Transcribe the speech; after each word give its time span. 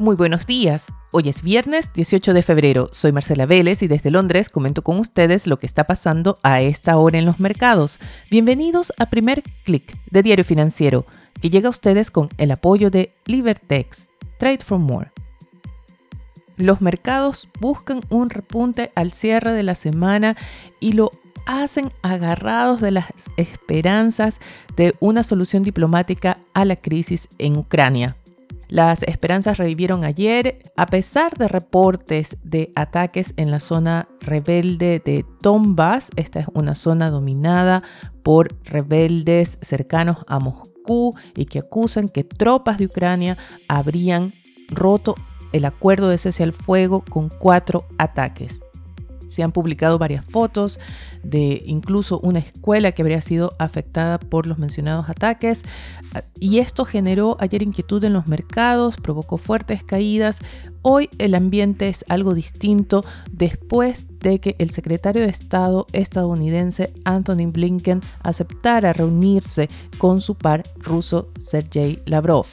Muy 0.00 0.14
buenos 0.14 0.46
días. 0.46 0.92
Hoy 1.10 1.28
es 1.28 1.42
viernes 1.42 1.92
18 1.92 2.32
de 2.32 2.44
febrero. 2.44 2.88
Soy 2.92 3.10
Marcela 3.10 3.46
Vélez 3.46 3.82
y 3.82 3.88
desde 3.88 4.12
Londres 4.12 4.48
comento 4.48 4.84
con 4.84 5.00
ustedes 5.00 5.48
lo 5.48 5.58
que 5.58 5.66
está 5.66 5.88
pasando 5.88 6.38
a 6.44 6.60
esta 6.60 6.96
hora 6.98 7.18
en 7.18 7.24
los 7.24 7.40
mercados. 7.40 7.98
Bienvenidos 8.30 8.92
a 8.96 9.10
Primer 9.10 9.42
Click 9.64 9.98
de 10.08 10.22
Diario 10.22 10.44
Financiero, 10.44 11.04
que 11.40 11.50
llega 11.50 11.66
a 11.66 11.70
ustedes 11.70 12.12
con 12.12 12.28
el 12.38 12.52
apoyo 12.52 12.90
de 12.90 13.12
Libertex. 13.26 14.08
Trade 14.38 14.60
for 14.64 14.78
More. 14.78 15.10
Los 16.56 16.80
mercados 16.80 17.48
buscan 17.58 18.00
un 18.08 18.30
repunte 18.30 18.92
al 18.94 19.12
cierre 19.12 19.50
de 19.50 19.64
la 19.64 19.74
semana 19.74 20.36
y 20.78 20.92
lo 20.92 21.10
hacen 21.44 21.90
agarrados 22.02 22.80
de 22.80 22.92
las 22.92 23.06
esperanzas 23.36 24.38
de 24.76 24.94
una 25.00 25.24
solución 25.24 25.64
diplomática 25.64 26.38
a 26.54 26.64
la 26.64 26.76
crisis 26.76 27.28
en 27.38 27.56
Ucrania. 27.56 28.16
Las 28.68 29.02
esperanzas 29.04 29.56
revivieron 29.56 30.04
ayer 30.04 30.58
a 30.76 30.86
pesar 30.86 31.34
de 31.38 31.48
reportes 31.48 32.36
de 32.42 32.70
ataques 32.74 33.32
en 33.38 33.50
la 33.50 33.60
zona 33.60 34.08
rebelde 34.20 35.00
de 35.02 35.24
Donbass. 35.40 36.10
Esta 36.16 36.40
es 36.40 36.46
una 36.52 36.74
zona 36.74 37.08
dominada 37.08 37.82
por 38.22 38.54
rebeldes 38.64 39.58
cercanos 39.62 40.18
a 40.28 40.38
Moscú 40.38 41.14
y 41.34 41.46
que 41.46 41.60
acusan 41.60 42.10
que 42.10 42.24
tropas 42.24 42.76
de 42.76 42.86
Ucrania 42.86 43.38
habrían 43.68 44.34
roto 44.68 45.14
el 45.52 45.64
acuerdo 45.64 46.10
de 46.10 46.18
cese 46.18 46.42
al 46.42 46.52
fuego 46.52 47.02
con 47.08 47.30
cuatro 47.30 47.86
ataques. 47.96 48.60
Se 49.28 49.42
han 49.42 49.52
publicado 49.52 49.98
varias 49.98 50.24
fotos 50.24 50.80
de 51.22 51.62
incluso 51.66 52.18
una 52.20 52.40
escuela 52.40 52.92
que 52.92 53.02
habría 53.02 53.20
sido 53.20 53.54
afectada 53.58 54.18
por 54.18 54.46
los 54.46 54.58
mencionados 54.58 55.08
ataques 55.08 55.62
y 56.40 56.58
esto 56.58 56.84
generó 56.84 57.36
ayer 57.40 57.62
inquietud 57.62 58.02
en 58.04 58.12
los 58.12 58.26
mercados, 58.26 58.96
provocó 58.96 59.38
fuertes 59.38 59.82
caídas. 59.82 60.38
Hoy 60.82 61.10
el 61.18 61.34
ambiente 61.34 61.88
es 61.88 62.04
algo 62.08 62.34
distinto 62.34 63.04
después 63.30 64.06
de 64.20 64.40
que 64.40 64.56
el 64.58 64.70
secretario 64.70 65.22
de 65.22 65.28
Estado 65.28 65.86
estadounidense 65.92 66.92
Anthony 67.04 67.50
Blinken 67.50 68.00
aceptara 68.22 68.92
reunirse 68.92 69.68
con 69.98 70.20
su 70.20 70.34
par 70.34 70.64
ruso 70.78 71.30
Sergei 71.38 72.00
Lavrov. 72.06 72.46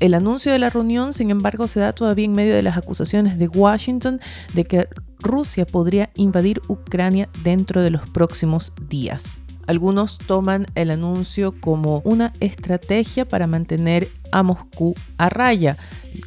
El 0.00 0.14
anuncio 0.14 0.50
de 0.50 0.58
la 0.58 0.68
reunión, 0.68 1.14
sin 1.14 1.30
embargo, 1.30 1.68
se 1.68 1.78
da 1.78 1.92
todavía 1.92 2.24
en 2.24 2.32
medio 2.32 2.56
de 2.56 2.62
las 2.62 2.76
acusaciones 2.76 3.38
de 3.38 3.46
Washington 3.46 4.20
de 4.52 4.64
que 4.64 4.88
Rusia 5.22 5.64
podría 5.64 6.10
invadir 6.14 6.60
Ucrania 6.68 7.28
dentro 7.42 7.82
de 7.82 7.90
los 7.90 8.08
próximos 8.10 8.72
días. 8.88 9.38
Algunos 9.66 10.18
toman 10.18 10.66
el 10.74 10.90
anuncio 10.90 11.54
como 11.60 12.00
una 12.04 12.32
estrategia 12.40 13.26
para 13.26 13.46
mantener 13.46 14.08
a 14.32 14.42
Moscú 14.42 14.94
a 15.18 15.28
raya, 15.28 15.76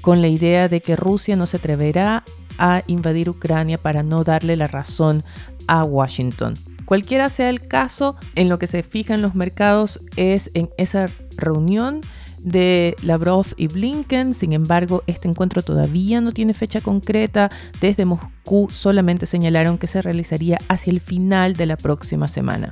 con 0.01 0.21
la 0.21 0.29
idea 0.29 0.69
de 0.69 0.81
que 0.81 0.95
Rusia 0.95 1.35
no 1.35 1.45
se 1.45 1.57
atreverá 1.57 2.23
a 2.57 2.83
invadir 2.87 3.29
Ucrania 3.29 3.77
para 3.77 4.03
no 4.03 4.23
darle 4.23 4.55
la 4.55 4.67
razón 4.67 5.23
a 5.67 5.83
Washington. 5.83 6.55
Cualquiera 6.85 7.29
sea 7.29 7.49
el 7.49 7.67
caso, 7.67 8.15
en 8.35 8.47
lo 8.47 8.59
que 8.59 8.67
se 8.67 8.83
fijan 8.83 9.21
los 9.21 9.35
mercados 9.35 9.99
es 10.15 10.51
en 10.53 10.69
esa 10.77 11.09
reunión 11.35 12.01
de 12.45 12.95
Lavrov 13.01 13.47
y 13.57 13.67
Blinken. 13.67 14.33
Sin 14.33 14.53
embargo, 14.53 15.03
este 15.07 15.27
encuentro 15.27 15.63
todavía 15.63 16.21
no 16.21 16.31
tiene 16.31 16.53
fecha 16.53 16.79
concreta. 16.79 17.51
Desde 17.81 18.05
Moscú 18.05 18.69
solamente 18.71 19.25
señalaron 19.25 19.77
que 19.77 19.87
se 19.87 20.01
realizaría 20.01 20.59
hacia 20.69 20.91
el 20.91 21.01
final 21.01 21.55
de 21.55 21.65
la 21.65 21.75
próxima 21.75 22.29
semana. 22.29 22.71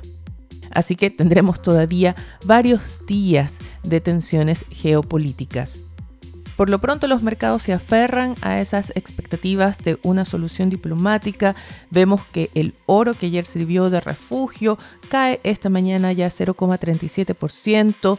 Así 0.70 0.96
que 0.96 1.10
tendremos 1.10 1.60
todavía 1.60 2.16
varios 2.44 3.04
días 3.06 3.58
de 3.82 4.00
tensiones 4.00 4.64
geopolíticas. 4.70 5.80
Por 6.56 6.70
lo 6.70 6.78
pronto 6.78 7.08
los 7.08 7.22
mercados 7.24 7.64
se 7.64 7.72
aferran 7.72 8.36
a 8.40 8.60
esas 8.60 8.92
expectativas 8.94 9.78
de 9.78 9.98
una 10.04 10.24
solución 10.24 10.70
diplomática. 10.70 11.56
Vemos 11.90 12.20
que 12.32 12.50
el 12.54 12.74
oro 12.86 13.14
que 13.14 13.26
ayer 13.26 13.44
sirvió 13.44 13.90
de 13.90 14.00
refugio 14.00 14.78
cae 15.08 15.40
esta 15.42 15.68
mañana 15.68 16.12
ya 16.12 16.28
0,37% 16.28 18.18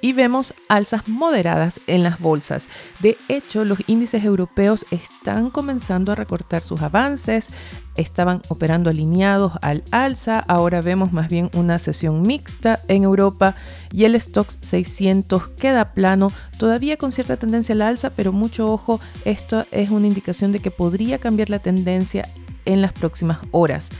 y 0.00 0.12
vemos 0.12 0.54
alzas 0.68 1.08
moderadas 1.08 1.80
en 1.86 2.02
las 2.02 2.18
bolsas. 2.18 2.68
De 3.00 3.16
hecho, 3.28 3.64
los 3.64 3.78
índices 3.86 4.24
europeos 4.24 4.86
están 4.90 5.50
comenzando 5.50 6.12
a 6.12 6.14
recortar 6.14 6.62
sus 6.62 6.80
avances, 6.82 7.48
estaban 7.96 8.42
operando 8.48 8.90
alineados 8.90 9.52
al 9.62 9.84
alza, 9.90 10.40
ahora 10.40 10.80
vemos 10.80 11.12
más 11.12 11.28
bien 11.28 11.50
una 11.54 11.78
sesión 11.78 12.22
mixta 12.22 12.80
en 12.88 13.04
Europa 13.04 13.56
y 13.92 14.04
el 14.04 14.18
Stoxx 14.18 14.58
600 14.62 15.48
queda 15.50 15.92
plano, 15.92 16.32
todavía 16.58 16.96
con 16.96 17.12
cierta 17.12 17.36
tendencia 17.36 17.74
al 17.74 17.82
alza, 17.82 18.10
pero 18.10 18.32
mucho 18.32 18.70
ojo, 18.70 19.00
esto 19.24 19.66
es 19.70 19.90
una 19.90 20.06
indicación 20.06 20.52
de 20.52 20.60
que 20.60 20.70
podría 20.70 21.18
cambiar 21.18 21.50
la 21.50 21.58
tendencia 21.58 22.28
en 22.64 22.82
las 22.82 22.92
próximas 22.92 23.38
horas. 23.50 23.90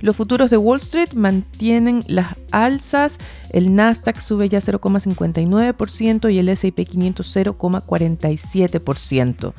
Los 0.00 0.16
futuros 0.16 0.50
de 0.50 0.56
Wall 0.56 0.78
Street 0.78 1.12
mantienen 1.14 2.04
las 2.06 2.36
alzas, 2.52 3.18
el 3.50 3.74
Nasdaq 3.74 4.20
sube 4.20 4.48
ya 4.48 4.60
0,59% 4.60 6.32
y 6.32 6.38
el 6.38 6.48
SP 6.50 6.84
500 6.84 7.36
0,47%. 7.36 9.52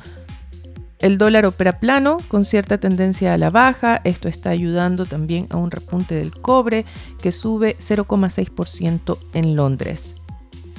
El 1.00 1.16
dólar 1.16 1.46
opera 1.46 1.78
plano 1.78 2.18
con 2.28 2.44
cierta 2.44 2.78
tendencia 2.78 3.32
a 3.32 3.38
la 3.38 3.48
baja, 3.48 4.02
esto 4.04 4.28
está 4.28 4.50
ayudando 4.50 5.06
también 5.06 5.46
a 5.48 5.56
un 5.56 5.70
repunte 5.70 6.14
del 6.14 6.32
cobre 6.32 6.84
que 7.22 7.32
sube 7.32 7.76
0,6% 7.78 9.16
en 9.32 9.56
Londres. 9.56 10.16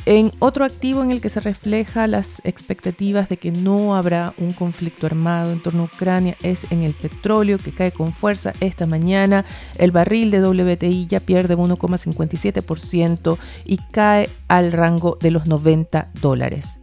En 0.07 0.31
otro 0.39 0.65
activo 0.65 1.03
en 1.03 1.11
el 1.11 1.21
que 1.21 1.29
se 1.29 1.39
refleja 1.39 2.07
las 2.07 2.41
expectativas 2.43 3.29
de 3.29 3.37
que 3.37 3.51
no 3.51 3.95
habrá 3.95 4.33
un 4.39 4.51
conflicto 4.51 5.05
armado 5.05 5.51
en 5.51 5.61
torno 5.61 5.83
a 5.83 5.85
Ucrania 5.85 6.35
es 6.41 6.65
en 6.71 6.81
el 6.81 6.93
petróleo 6.93 7.59
que 7.59 7.71
cae 7.71 7.91
con 7.91 8.11
fuerza 8.11 8.53
esta 8.61 8.87
mañana. 8.87 9.45
El 9.77 9.91
barril 9.91 10.31
de 10.31 10.41
WTI 10.41 11.05
ya 11.05 11.19
pierde 11.19 11.55
1,57% 11.55 13.37
y 13.65 13.77
cae 13.91 14.29
al 14.47 14.71
rango 14.71 15.19
de 15.21 15.29
los 15.29 15.45
90 15.45 16.09
dólares. 16.19 16.80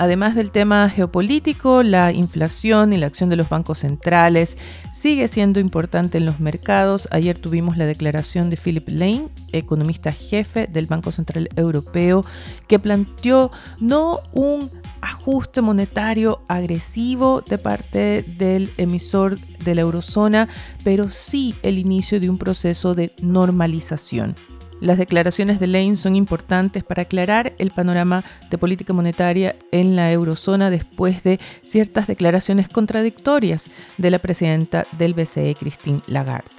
Además 0.00 0.34
del 0.34 0.50
tema 0.50 0.88
geopolítico, 0.88 1.82
la 1.82 2.10
inflación 2.10 2.94
y 2.94 2.96
la 2.96 3.04
acción 3.04 3.28
de 3.28 3.36
los 3.36 3.50
bancos 3.50 3.80
centrales 3.80 4.56
sigue 4.94 5.28
siendo 5.28 5.60
importante 5.60 6.16
en 6.16 6.24
los 6.24 6.40
mercados. 6.40 7.06
Ayer 7.10 7.38
tuvimos 7.38 7.76
la 7.76 7.84
declaración 7.84 8.48
de 8.48 8.56
Philip 8.56 8.88
Lane, 8.88 9.28
economista 9.52 10.10
jefe 10.10 10.68
del 10.68 10.86
Banco 10.86 11.12
Central 11.12 11.50
Europeo, 11.54 12.24
que 12.66 12.78
planteó 12.78 13.52
no 13.78 14.20
un 14.32 14.70
ajuste 15.02 15.60
monetario 15.60 16.40
agresivo 16.48 17.42
de 17.46 17.58
parte 17.58 18.22
del 18.38 18.70
emisor 18.78 19.38
de 19.38 19.74
la 19.74 19.82
eurozona, 19.82 20.48
pero 20.82 21.10
sí 21.10 21.54
el 21.62 21.76
inicio 21.76 22.20
de 22.20 22.30
un 22.30 22.38
proceso 22.38 22.94
de 22.94 23.12
normalización. 23.20 24.34
Las 24.80 24.96
declaraciones 24.96 25.60
de 25.60 25.66
Lane 25.66 25.96
son 25.96 26.16
importantes 26.16 26.82
para 26.82 27.02
aclarar 27.02 27.52
el 27.58 27.70
panorama 27.70 28.24
de 28.50 28.56
política 28.56 28.94
monetaria 28.94 29.56
en 29.72 29.94
la 29.94 30.10
eurozona 30.10 30.70
después 30.70 31.22
de 31.22 31.38
ciertas 31.62 32.06
declaraciones 32.06 32.68
contradictorias 32.68 33.66
de 33.98 34.10
la 34.10 34.18
presidenta 34.18 34.86
del 34.92 35.12
BCE, 35.12 35.54
Christine 35.58 36.00
Lagarde. 36.06 36.50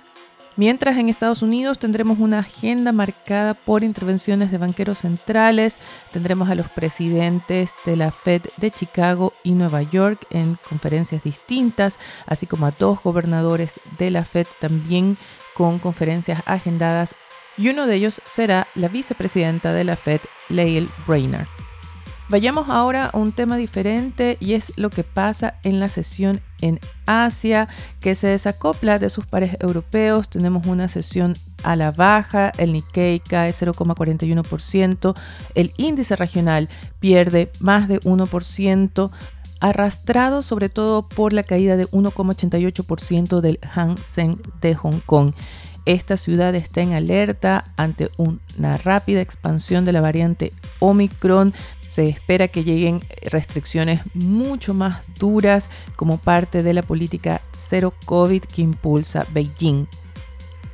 Mientras 0.58 0.98
en 0.98 1.10
Estados 1.10 1.42
Unidos 1.42 1.80
tendremos 1.80 2.20
una 2.20 2.40
agenda 2.40 2.92
marcada 2.92 3.56
por 3.56 3.84
intervenciones 3.84 4.52
de 4.52 4.60
banqueros 4.60 5.00
centrales, 5.00 5.78
tendremos 6.12 6.50
a 6.50 6.56
los 6.56 6.70
presidentes 6.70 7.72
de 7.86 7.96
la 7.96 8.12
Fed 8.12 8.42
de 8.58 8.70
Chicago 8.70 9.34
y 9.44 9.54
Nueva 9.54 9.82
York 9.82 10.28
en 10.30 10.58
conferencias 10.70 11.24
distintas, 11.24 11.98
así 12.28 12.46
como 12.46 12.68
a 12.68 12.72
dos 12.72 13.02
gobernadores 13.02 13.80
de 13.98 14.12
la 14.12 14.26
Fed 14.26 14.46
también 14.60 15.18
con 15.56 15.80
conferencias 15.80 16.44
agendadas 16.46 17.16
y 17.58 17.70
uno 17.70 17.88
de 17.88 17.96
ellos 17.96 18.22
será 18.26 18.68
la 18.76 18.88
vicepresidenta 18.88 19.74
de 19.74 19.84
la 19.84 19.96
Fed, 19.96 20.22
Lael 20.50 20.90
Brainerd. 21.08 21.48
Vayamos 22.32 22.70
ahora 22.70 23.08
a 23.08 23.18
un 23.18 23.34
tema 23.34 23.58
diferente 23.58 24.38
y 24.40 24.54
es 24.54 24.78
lo 24.78 24.90
que 24.90 25.04
pasa 25.04 25.56
en 25.64 25.82
la 25.82 25.90
sesión 25.90 26.40
en 26.62 26.80
Asia, 27.06 27.68
que 28.00 28.16
se 28.16 28.28
desacopla 28.28 29.00
de 29.00 29.10
sus 29.10 29.26
pares 29.26 29.58
europeos. 29.60 30.30
Tenemos 30.30 30.66
una 30.66 30.88
sesión 30.88 31.36
a 31.64 31.76
la 31.76 31.92
baja, 31.92 32.54
el 32.58 32.72
Nikkei 32.72 33.20
cae 33.20 33.52
0,41%, 33.52 35.14
el 35.56 35.74
índice 35.76 36.16
regional 36.16 36.70
pierde 37.02 37.52
más 37.60 37.90
de 37.90 38.00
1%, 38.00 39.12
arrastrado 39.60 40.42
sobre 40.42 40.70
todo 40.70 41.10
por 41.10 41.34
la 41.34 41.44
caída 41.44 41.76
de 41.76 41.86
1,88% 41.88 43.42
del 43.42 43.60
Hang 43.74 43.98
Seng 44.06 44.42
de 44.62 44.74
Hong 44.76 45.02
Kong. 45.06 45.34
Esta 45.86 46.18
ciudad 46.18 46.54
está 46.54 46.82
en 46.82 46.94
alerta 46.94 47.66
ante 47.76 48.10
una 48.18 48.78
rápida 48.78 49.22
expansión 49.22 49.84
de 49.84 49.94
la 49.94 50.02
variante 50.02 50.54
Omicron. 50.80 51.54
Se 51.82 52.08
espera 52.08 52.48
que 52.48 52.64
lleguen 52.64 53.02
restricciones 53.32 54.02
mucho 54.14 54.74
más 54.74 55.04
duras 55.20 55.70
como 55.96 56.18
parte 56.18 56.64
de 56.64 56.74
la 56.74 56.84
política 56.84 57.42
cero 57.54 57.94
COVID 58.06 58.44
que 58.44 58.62
impulsa 58.62 59.26
Beijing. 59.34 59.88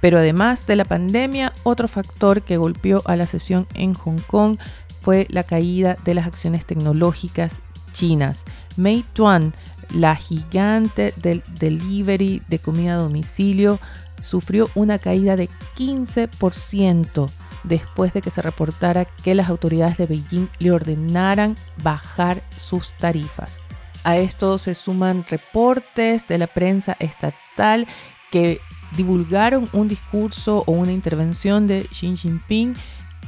Pero 0.01 0.19
además 0.19 0.67
de 0.67 0.75
la 0.75 0.85
pandemia, 0.85 1.53
otro 1.63 1.87
factor 1.87 2.43
que 2.43 2.57
golpeó 2.57 3.01
a 3.05 3.15
la 3.15 3.25
sesión 3.25 3.65
en 3.73 3.93
Hong 3.93 4.19
Kong 4.27 4.59
fue 5.01 5.25
la 5.29 5.43
caída 5.43 5.97
de 6.03 6.13
las 6.13 6.27
acciones 6.27 6.65
tecnológicas 6.65 7.61
chinas. 7.93 8.43
Meituan, 8.75 9.53
la 9.89 10.15
gigante 10.15 11.13
del 11.15 11.43
delivery 11.59 12.43
de 12.47 12.59
comida 12.59 12.93
a 12.93 12.97
domicilio, 12.97 13.79
sufrió 14.21 14.69
una 14.75 14.99
caída 14.99 15.35
de 15.35 15.49
15% 15.75 17.29
después 17.63 18.13
de 18.13 18.21
que 18.21 18.29
se 18.29 18.41
reportara 18.41 19.05
que 19.05 19.35
las 19.35 19.49
autoridades 19.49 19.97
de 19.97 20.05
Beijing 20.05 20.49
le 20.59 20.71
ordenaran 20.71 21.55
bajar 21.83 22.43
sus 22.55 22.93
tarifas. 22.93 23.59
A 24.03 24.17
esto 24.17 24.57
se 24.57 24.73
suman 24.73 25.25
reportes 25.29 26.27
de 26.27 26.37
la 26.37 26.47
prensa 26.47 26.95
estatal 26.99 27.87
que 28.31 28.61
divulgaron 28.95 29.67
un 29.73 29.87
discurso 29.87 30.63
o 30.65 30.71
una 30.71 30.93
intervención 30.93 31.67
de 31.67 31.87
Xi 31.91 32.15
Jinping 32.15 32.75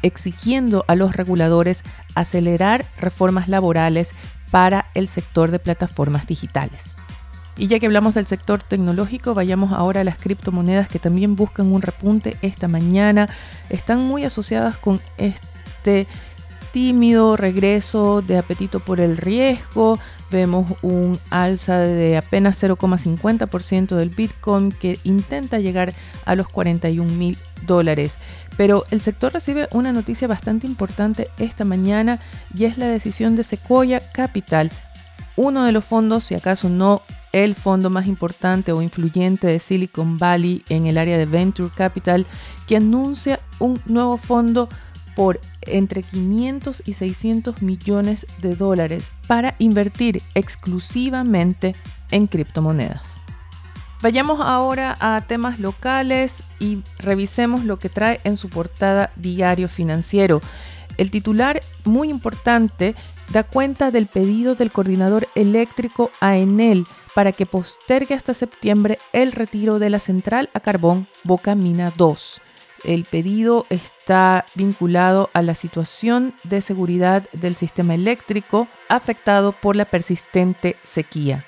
exigiendo 0.01 0.85
a 0.87 0.95
los 0.95 1.15
reguladores 1.15 1.83
acelerar 2.15 2.89
reformas 2.97 3.49
laborales 3.49 4.11
para 4.51 4.85
el 4.93 5.07
sector 5.07 5.51
de 5.51 5.59
plataformas 5.59 6.25
digitales. 6.25 6.95
Y 7.59 7.67
ya 7.67 7.77
que 7.77 7.87
hablamos 7.87 8.15
del 8.15 8.25
sector 8.25 8.63
tecnológico, 8.63 9.33
vayamos 9.33 9.73
ahora 9.73 9.99
a 9.99 10.03
las 10.05 10.17
criptomonedas 10.17 10.87
que 10.87 10.97
también 10.97 11.35
buscan 11.35 11.73
un 11.73 11.81
repunte 11.81 12.37
esta 12.41 12.69
mañana. 12.69 13.27
Están 13.69 14.01
muy 14.01 14.23
asociadas 14.23 14.77
con 14.77 15.01
este 15.17 16.07
tímido 16.71 17.35
regreso 17.35 18.21
de 18.21 18.37
apetito 18.37 18.79
por 18.79 19.01
el 19.01 19.17
riesgo. 19.17 19.99
Vemos 20.31 20.71
un 20.81 21.19
alza 21.29 21.79
de 21.79 22.15
apenas 22.15 22.63
0,50% 22.63 23.97
del 23.97 24.09
Bitcoin 24.09 24.71
que 24.71 24.97
intenta 25.03 25.59
llegar 25.59 25.93
a 26.23 26.35
los 26.35 26.47
41 26.47 27.11
mil 27.11 27.37
dólares. 27.67 28.19
Pero 28.55 28.85
el 28.89 29.01
sector 29.01 29.33
recibe 29.33 29.67
una 29.73 29.91
noticia 29.91 30.29
bastante 30.29 30.65
importante 30.65 31.29
esta 31.37 31.65
mañana 31.65 32.21
y 32.57 32.63
es 32.63 32.77
la 32.77 32.87
decisión 32.87 33.35
de 33.35 33.43
Sequoia 33.43 33.99
Capital, 34.13 34.71
uno 35.35 35.65
de 35.65 35.73
los 35.73 35.83
fondos, 35.83 36.23
si 36.23 36.35
acaso 36.35 36.69
no 36.69 37.01
el 37.31 37.55
fondo 37.55 37.89
más 37.89 38.07
importante 38.07 38.71
o 38.71 38.81
influyente 38.81 39.47
de 39.47 39.59
Silicon 39.59 40.17
Valley 40.17 40.63
en 40.69 40.87
el 40.87 40.97
área 40.97 41.17
de 41.17 41.25
Venture 41.25 41.69
Capital, 41.75 42.25
que 42.67 42.77
anuncia 42.77 43.39
un 43.59 43.79
nuevo 43.85 44.17
fondo 44.17 44.69
por 45.15 45.39
entre 45.63 46.03
500 46.03 46.83
y 46.85 46.93
600 46.93 47.61
millones 47.61 48.25
de 48.41 48.55
dólares 48.55 49.13
para 49.27 49.55
invertir 49.59 50.21
exclusivamente 50.33 51.75
en 52.11 52.27
criptomonedas. 52.27 53.19
Vayamos 54.01 54.39
ahora 54.39 54.95
a 55.01 55.19
temas 55.27 55.59
locales 55.59 56.43
y 56.59 56.83
revisemos 56.99 57.65
lo 57.65 57.79
que 57.79 57.89
trae 57.89 58.21
en 58.23 58.37
su 58.37 58.49
portada 58.49 59.11
Diario 59.17 59.67
Financiero. 59.67 60.39
El 60.97 61.11
titular, 61.11 61.59
muy 61.83 62.09
importante, 62.09 62.95
da 63.33 63.43
cuenta 63.43 63.91
del 63.91 64.07
pedido 64.07 64.55
del 64.55 64.71
coordinador 64.71 65.27
eléctrico 65.35 66.11
a 66.21 66.37
Enel 66.37 66.85
para 67.13 67.31
que 67.31 67.45
postergue 67.45 68.15
hasta 68.15 68.33
septiembre 68.33 68.99
el 69.13 69.31
retiro 69.31 69.79
de 69.79 69.89
la 69.89 69.99
central 69.99 70.49
a 70.53 70.59
carbón 70.59 71.07
Boca 71.23 71.55
Mina 71.55 71.91
2. 71.95 72.41
El 72.83 73.03
pedido 73.03 73.65
está 73.69 74.45
vinculado 74.55 75.29
a 75.33 75.41
la 75.41 75.55
situación 75.55 76.33
de 76.43 76.61
seguridad 76.61 77.27
del 77.33 77.55
sistema 77.55 77.95
eléctrico 77.95 78.67
afectado 78.87 79.51
por 79.51 79.75
la 79.75 79.85
persistente 79.85 80.75
sequía. 80.83 81.43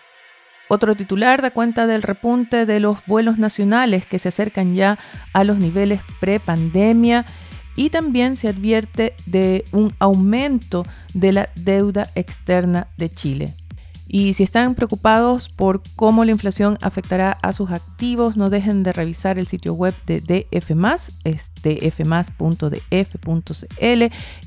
Otro 0.68 0.96
titular 0.96 1.42
da 1.42 1.52
cuenta 1.52 1.86
del 1.86 2.02
repunte 2.02 2.66
de 2.66 2.80
los 2.80 2.98
vuelos 3.06 3.38
nacionales 3.38 4.06
que 4.06 4.20
se 4.20 4.30
acercan 4.30 4.74
ya 4.74 4.98
a 5.34 5.44
los 5.44 5.58
niveles 5.58 6.02
pre-pandemia 6.20 7.26
y 7.76 7.90
también 7.90 8.38
se 8.38 8.48
advierte 8.48 9.14
de 9.26 9.66
un 9.72 9.94
aumento 10.00 10.86
de 11.14 11.34
la 11.34 11.50
deuda 11.56 12.10
externa 12.16 12.88
de 12.98 13.10
Chile. 13.10 13.54
Y 14.14 14.34
si 14.34 14.44
están 14.44 14.76
preocupados 14.76 15.48
por 15.48 15.82
cómo 15.96 16.26
la 16.26 16.32
inflación 16.32 16.78
afectará 16.82 17.38
a 17.42 17.54
sus 17.54 17.72
activos, 17.72 18.36
no 18.36 18.50
dejen 18.50 18.84
de 18.84 18.92
revisar 18.92 19.40
el 19.40 19.48
sitio 19.48 19.74
web 19.74 19.94
de 20.06 20.20
DF+, 20.20 20.72
es 21.24 21.54
dfmas.df.cl, 21.64 22.76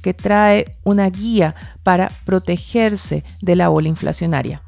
que 0.02 0.14
trae 0.14 0.76
una 0.84 1.08
guía 1.08 1.54
para 1.82 2.12
protegerse 2.26 3.24
de 3.40 3.56
la 3.56 3.70
ola 3.70 3.88
inflacionaria. 3.88 4.60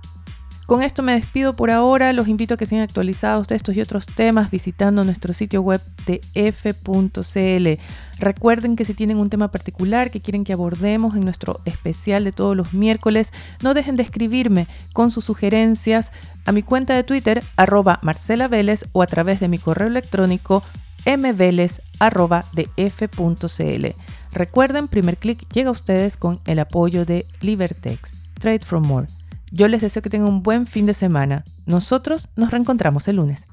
Con 0.66 0.82
esto 0.82 1.02
me 1.04 1.12
despido 1.12 1.54
por 1.54 1.70
ahora. 1.70 2.12
Los 2.12 2.26
invito 2.26 2.54
a 2.54 2.56
que 2.56 2.66
sean 2.66 2.82
actualizados 2.82 3.46
de 3.46 3.54
estos 3.54 3.76
y 3.76 3.80
otros 3.80 4.04
temas 4.04 4.50
visitando 4.50 5.04
nuestro 5.04 5.32
sitio 5.32 5.62
web 5.62 5.80
de 6.06 6.20
f.cl. 6.34 7.80
Recuerden 8.18 8.74
que 8.74 8.84
si 8.84 8.92
tienen 8.94 9.18
un 9.18 9.30
tema 9.30 9.52
particular 9.52 10.10
que 10.10 10.20
quieren 10.20 10.42
que 10.42 10.52
abordemos 10.52 11.14
en 11.14 11.22
nuestro 11.24 11.60
especial 11.66 12.24
de 12.24 12.32
todos 12.32 12.56
los 12.56 12.74
miércoles, 12.74 13.32
no 13.62 13.74
dejen 13.74 13.94
de 13.94 14.02
escribirme 14.02 14.66
con 14.92 15.12
sus 15.12 15.24
sugerencias 15.24 16.10
a 16.46 16.52
mi 16.52 16.64
cuenta 16.64 16.94
de 16.94 17.04
Twitter, 17.04 17.44
arroba 17.54 18.00
Marcela 18.02 18.48
Vélez, 18.48 18.86
o 18.90 19.02
a 19.02 19.06
través 19.06 19.38
de 19.38 19.46
mi 19.46 19.58
correo 19.58 19.86
electrónico 19.86 20.64
mveles.df.cl. 21.06 21.76
Recuerden, 24.32 24.88
primer 24.88 25.16
clic 25.18 25.46
llega 25.52 25.68
a 25.68 25.72
ustedes 25.72 26.16
con 26.16 26.40
el 26.44 26.58
apoyo 26.58 27.04
de 27.04 27.24
Libertex. 27.40 28.22
Trade 28.40 28.64
from 28.64 28.84
More. 28.84 29.06
Yo 29.50 29.68
les 29.68 29.80
deseo 29.80 30.02
que 30.02 30.10
tengan 30.10 30.28
un 30.28 30.42
buen 30.42 30.66
fin 30.66 30.86
de 30.86 30.94
semana. 30.94 31.44
Nosotros 31.66 32.28
nos 32.36 32.50
reencontramos 32.50 33.08
el 33.08 33.16
lunes. 33.16 33.46